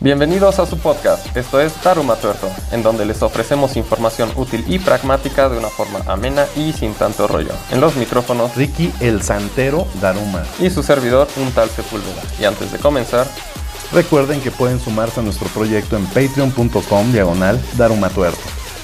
[0.00, 4.78] Bienvenidos a su podcast, esto es Daruma Tuerto, en donde les ofrecemos información útil y
[4.78, 7.50] pragmática de una forma amena y sin tanto rollo.
[7.72, 10.44] En los micrófonos, Ricky el Santero Daruma.
[10.60, 12.22] Y su servidor, un tal Sepúlveda.
[12.38, 13.26] Y antes de comenzar,
[13.92, 18.38] recuerden que pueden sumarse a nuestro proyecto en patreon.com diagonal Daruma Tuerto.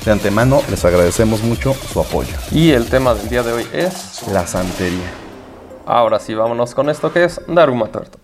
[0.04, 2.34] De antemano les agradecemos mucho su apoyo.
[2.50, 5.12] Y el tema del día de hoy es la santería.
[5.86, 8.23] Ahora sí, vámonos con esto que es Daruma Tuerto.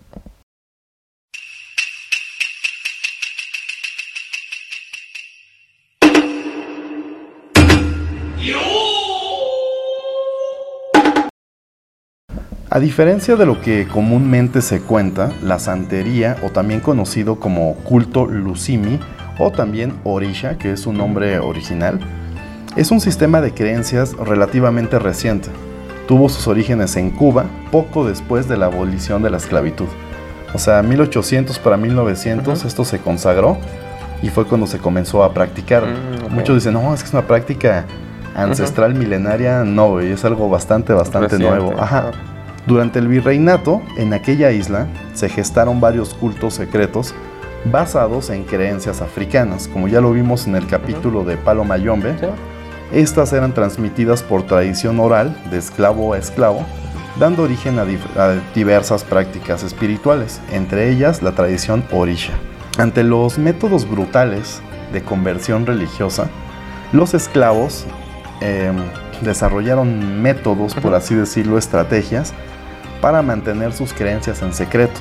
[12.69, 18.25] A diferencia de lo que comúnmente se cuenta, la santería, o también conocido como culto
[18.25, 18.97] Lucimi,
[19.37, 21.99] o también Orisha, que es su nombre original,
[22.75, 25.49] es un sistema de creencias relativamente reciente.
[26.07, 29.87] Tuvo sus orígenes en Cuba poco después de la abolición de la esclavitud.
[30.53, 33.57] O sea, 1800 para 1900 esto se consagró
[34.23, 35.83] y fue cuando se comenzó a practicar.
[35.83, 37.85] Mm, Muchos dicen, no, es que es una práctica
[38.35, 39.63] ancestral milenaria.
[39.63, 41.73] No, es algo bastante, bastante nuevo.
[41.79, 42.11] Ajá.
[42.67, 47.15] Durante el virreinato, en aquella isla, se gestaron varios cultos secretos
[47.65, 52.15] basados en creencias africanas, como ya lo vimos en el capítulo de Palo Mayombe.
[52.91, 56.65] Estas eran transmitidas por tradición oral, de esclavo a esclavo,
[57.19, 57.85] dando origen a,
[58.53, 62.33] diversas prácticas espirituales, entre ellas la tradición orisha.
[62.77, 64.61] Ante los métodos brutales
[64.93, 66.29] de conversión religiosa,
[66.91, 67.85] los esclavos
[68.41, 68.75] em,
[69.21, 72.33] desarrollaron métodos, por así decirlo, estrategias,
[73.01, 74.99] para mantener sus creencias en secreto.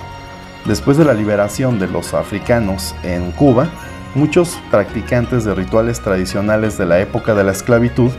[0.64, 3.68] Después de la liberación de los africanos en Cuba,
[4.14, 8.10] muchos practicantes de rituales tradicionales de la época de la esclavitud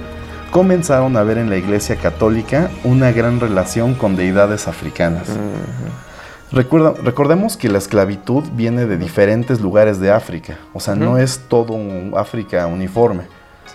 [0.52, 5.27] comenzaron a ver en la Iglesia Católica una gran relación con deidades africanas.
[6.52, 11.73] recordemos que la esclavitud viene de diferentes lugares de África, o sea, no es todo
[11.73, 13.23] un África uniforme.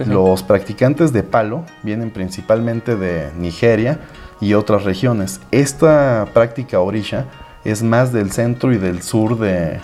[0.04, 3.98] Los practicantes de palo vienen principalmente de Nigeria,
[4.40, 5.40] y otras regiones.
[5.50, 7.24] Esta práctica orisha
[7.64, 9.80] es más del centro y del sur de,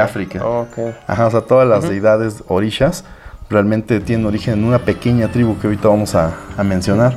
[0.00, 0.44] África.
[0.44, 0.66] Oh,
[1.06, 3.04] Ajá, o sea, todas las deidades orishas
[3.48, 7.16] realmente tienen origen en una pequeña tribu que ahorita vamos a, a mencionar.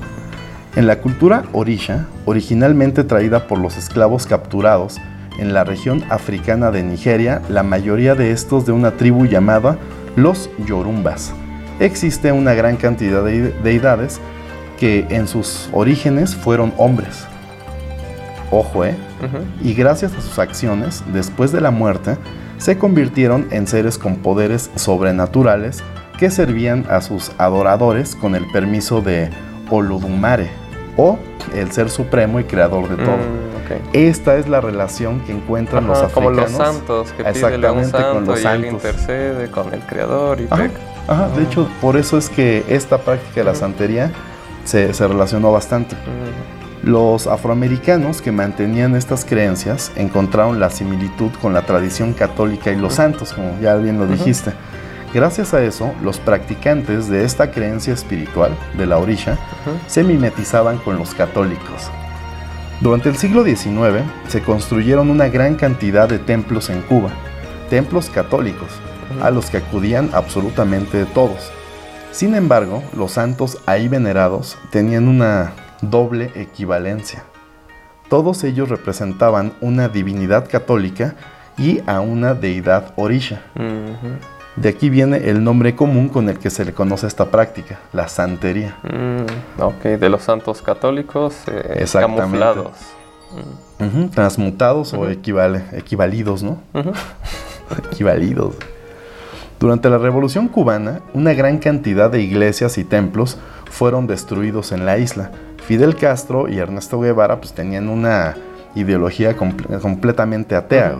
[0.75, 4.97] En la cultura orisha, originalmente traída por los esclavos capturados
[5.37, 9.77] en la región africana de Nigeria, la mayoría de estos de una tribu llamada
[10.15, 11.33] los Yorumbas.
[11.79, 14.19] Existe una gran cantidad de deidades
[14.79, 17.25] que en sus orígenes fueron hombres.
[18.51, 18.95] Ojo, ¿eh?
[19.63, 22.17] Y gracias a sus acciones, después de la muerte,
[22.57, 25.83] se convirtieron en seres con poderes sobrenaturales
[26.17, 29.29] que servían a sus adoradores con el permiso de
[29.69, 30.49] Oludumare,
[30.95, 31.17] o
[31.53, 33.17] el ser supremo y creador de todo.
[33.17, 36.13] Mm, Esta es la relación que encuentran los africanos.
[36.13, 38.71] Como los santos, que exactamente santo con los y santos.
[38.71, 40.47] intercede con el creador y
[41.07, 41.29] ajá.
[41.29, 44.11] De hecho, por eso es que esta práctica de la santería
[44.65, 45.95] se, relacionó bastante.
[46.83, 52.95] Los afroamericanos que mantenían estas creencias encontraron la similitud con la tradición católica y los
[52.95, 54.51] santos, como ya bien lo dijiste.
[55.13, 59.37] Gracias a eso, los practicantes de esta creencia espiritual, de la orisha,
[59.87, 61.89] se mimetizaban con los católicos.
[62.81, 67.11] Durante el siglo XIX se construyeron una gran cantidad de templos en Cuba,
[67.69, 68.67] templos católicos,
[69.21, 71.51] a los que acudían absolutamente todos.
[72.11, 75.51] Sin embargo, los santos ahí venerados tenían una
[75.81, 77.23] doble equivalencia.
[78.09, 81.15] Todos ellos representaban una divinidad católica
[81.57, 83.41] y a una deidad orisha.
[84.55, 88.07] De aquí viene el nombre común con el que se le conoce esta práctica, la
[88.07, 88.77] santería.
[88.83, 92.71] Mm, ok, de los santos católicos eh, camuflados.
[94.13, 96.59] transmutados o equivalidos, ¿no?
[97.91, 98.55] equivalidos.
[99.65, 103.39] Durante la Revolución cubana, una gran cantidad de iglesias y templos
[103.71, 105.31] fueron destruidos en la isla.
[105.65, 108.35] Fidel Castro y Ernesto Guevara pues, tenían una
[108.75, 110.97] ideología completamente atea.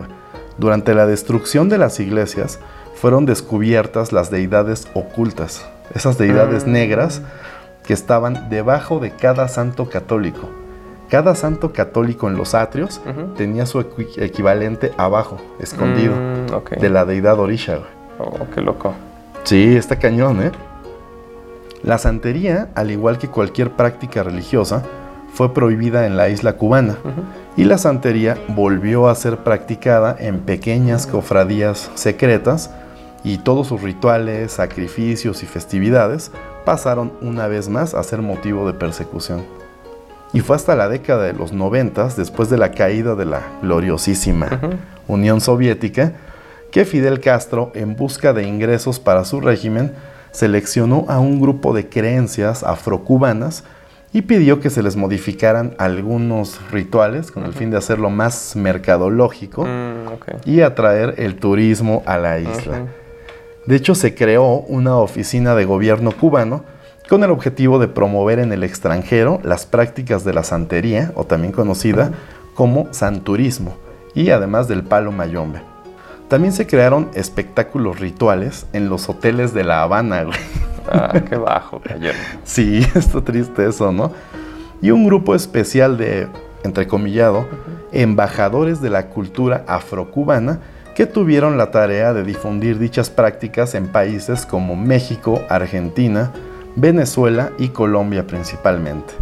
[0.58, 2.58] Durante la destrucción de las iglesias
[2.96, 5.64] fueron descubiertas las deidades ocultas,
[5.94, 6.72] esas deidades mm.
[6.72, 7.22] negras
[7.86, 10.50] que estaban debajo de cada santo católico.
[11.08, 13.00] Cada santo católico en los atrios
[13.36, 13.78] tenía su
[14.16, 17.78] equivalente abajo, escondido, mm, de la deidad Orisha.
[18.18, 18.94] Oh, qué loco.
[19.44, 20.52] Sí, está cañón, ¿eh?
[21.82, 24.82] La santería, al igual que cualquier práctica religiosa,
[25.32, 26.96] fue prohibida en la isla cubana
[27.58, 32.70] y la santería volvió a ser practicada en pequeñas cofradías secretas
[33.22, 36.32] y todos sus rituales, sacrificios y festividades
[36.64, 39.44] pasaron una vez más a ser motivo de persecución.
[40.32, 44.60] Y fue hasta la década de los noventas, después de la caída de la gloriosísima
[45.06, 46.14] Unión Soviética,
[46.70, 49.92] que Fidel Castro, en busca de ingresos para su régimen,
[50.32, 53.64] seleccionó a un grupo de creencias afrocubanas
[54.12, 59.64] y pidió que se les modificaran algunos rituales con el fin de hacerlo más mercadológico
[59.64, 62.86] Mm, y atraer el turismo a la isla.
[63.66, 66.64] De hecho, se creó una oficina de gobierno cubano
[67.08, 71.52] con el objetivo de promover en el extranjero las prácticas de la santería, o también
[71.52, 72.12] conocida
[72.54, 73.76] como santurismo,
[74.14, 75.60] y además del palo mayombe.
[76.28, 80.38] También se crearon espectáculos rituales en los hoteles de La Habana, güey.
[80.88, 81.80] Ah, qué bajo.
[82.44, 84.12] Sí, está triste eso, ¿no?
[84.80, 86.28] Y un grupo especial de,
[86.64, 87.46] entrecomillado,
[87.92, 90.60] embajadores de la cultura afrocubana
[90.94, 96.32] que tuvieron la tarea de difundir dichas prácticas en países como México, Argentina,
[96.74, 99.14] Venezuela y Colombia principalmente.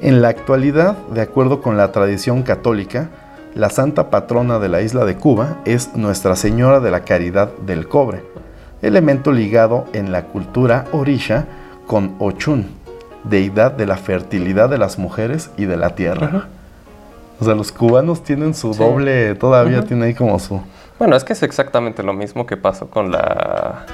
[0.00, 3.10] En la actualidad, de acuerdo con la tradición católica,
[3.54, 7.88] la santa patrona de la isla de Cuba es Nuestra Señora de la Caridad del
[7.88, 8.22] Cobre,
[8.82, 11.46] elemento ligado en la cultura orisha
[11.86, 12.66] con Ochun,
[13.24, 16.48] deidad de la fertilidad de las mujeres y de la tierra.
[17.40, 18.80] O sea, los cubanos tienen su Sí.
[18.80, 20.60] doble, todavía tiene ahí como su...
[20.98, 23.86] Bueno, es que es exactamente lo mismo que pasó con la,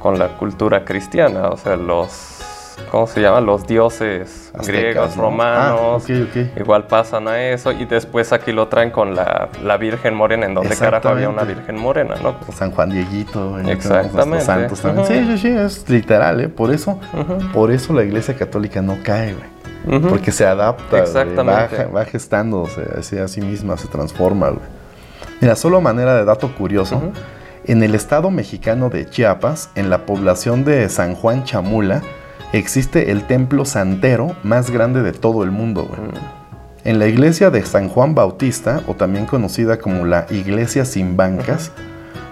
[0.00, 1.48] con la cultura cristiana.
[1.48, 2.39] O sea, los.
[2.90, 3.46] ¿Cómo se llaman?
[3.46, 5.22] Los dioses Aztecas, griegos, ¿no?
[5.22, 6.04] romanos.
[6.10, 6.58] Ah, ok, ok.
[6.60, 7.72] Igual pasan a eso.
[7.72, 11.44] Y después aquí lo traen con la, la Virgen Morena, en donde carajo había una.
[11.44, 12.36] Virgen Morena, ¿no?
[12.52, 14.36] San Juan Dieguito, y Exactamente.
[14.36, 15.06] los santos también.
[15.06, 16.48] Sí, sí, sí, es literal, ¿eh?
[16.48, 16.98] Por eso,
[17.52, 20.00] por eso la iglesia católica no cae, güey.
[20.02, 21.84] Porque se adapta, güey, Exactamente.
[21.86, 24.60] va, va gestándose así a sí misma, se transforma, güey.
[25.40, 27.00] Mira, solo manera de dato curioso,
[27.64, 32.02] en el estado mexicano de Chiapas, en la población de San Juan Chamula,
[32.52, 35.88] existe el templo santero más grande de todo el mundo.
[36.84, 41.72] En la iglesia de San Juan Bautista, o también conocida como la Iglesia sin bancas,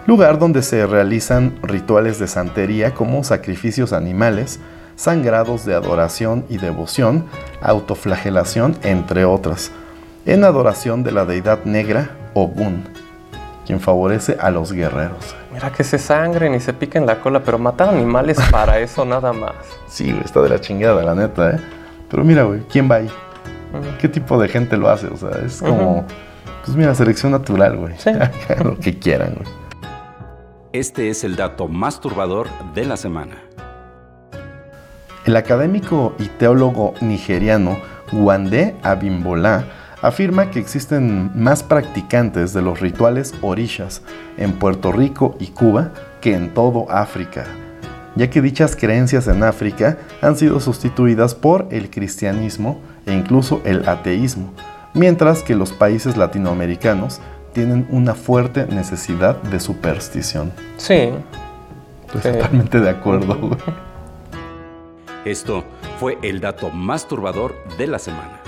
[0.06, 4.59] lugar donde se realizan rituales de santería como sacrificios animales,
[4.97, 7.26] sangrados de adoración y devoción,
[7.61, 9.70] autoflagelación, entre otras,
[10.25, 12.85] en adoración de la deidad negra Obun,
[13.69, 15.37] quien favorece a los guerreros.
[15.53, 19.35] Mira que se sangren y se piquen la cola, pero matar animales para eso nada
[19.35, 19.53] más.
[19.88, 21.61] Sí, güey, está de la chingada, la neta, ¿eh?
[22.09, 23.11] Pero mira, güey, ¿quién va ahí?
[24.00, 25.09] ¿Qué tipo de gente lo hace?
[25.09, 26.06] O sea, es como,
[26.65, 27.93] pues mira, selección natural, güey.
[27.99, 28.11] Sí.
[28.65, 29.55] Lo que quieran, güey.
[30.73, 33.37] Este es el dato más turbador de la semana.
[35.26, 37.76] El académico y teólogo nigeriano
[38.12, 39.67] Wande Abimbola
[40.02, 44.02] afirma que existen más practicantes de los rituales orishas
[44.36, 45.90] en Puerto Rico y Cuba
[46.20, 47.44] que en todo África,
[48.14, 53.88] ya que dichas creencias en África han sido sustituidas por el cristianismo e incluso el
[53.88, 54.52] ateísmo,
[54.94, 57.20] mientras que los países latinoamericanos
[57.52, 60.52] tienen una fuerte necesidad de superstición.
[60.76, 61.10] Sí.
[62.06, 62.38] Estoy Sí.
[62.38, 63.58] totalmente de acuerdo, güey.
[65.24, 65.64] Esto
[65.98, 68.40] fue el dato más turbador de la semana.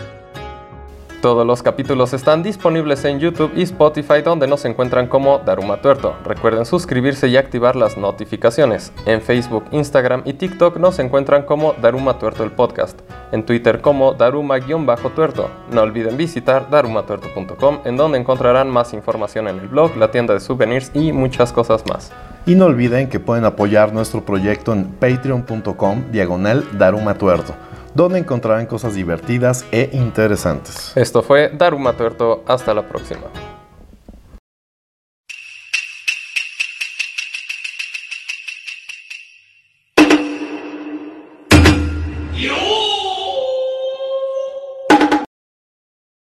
[1.21, 6.17] Todos los capítulos están disponibles en YouTube y Spotify donde nos encuentran como Daruma Tuerto.
[6.25, 8.91] Recuerden suscribirse y activar las notificaciones.
[9.05, 12.99] En Facebook, Instagram y TikTok nos encuentran como Daruma Tuerto el podcast.
[13.33, 15.51] En Twitter como Daruma-tuerto.
[15.71, 20.41] No olviden visitar darumatuerto.com en donde encontrarán más información en el blog, la tienda de
[20.41, 22.11] souvenirs y muchas cosas más.
[22.47, 27.55] Y no olviden que pueden apoyar nuestro proyecto en patreon.com diagonal Daruma Tuerto,
[27.95, 30.93] donde encontrarán cosas divertidas e interesantes.
[30.97, 32.45] Esto fue Daruma Tuerto.
[32.47, 33.27] Hasta la próxima.